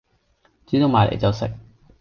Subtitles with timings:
[0.65, 1.53] 煮到埋嚟就食